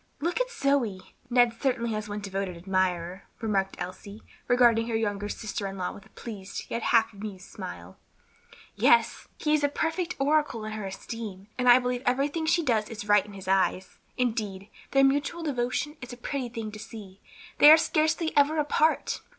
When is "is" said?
9.53-9.63, 12.89-13.07, 16.01-16.11